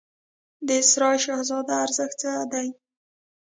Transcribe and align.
د 0.67 0.69
سرای 0.91 1.17
شهزاده 1.25 1.73
ارزښت 1.85 2.15
څه 2.21 2.31
دی؟ 2.51 2.67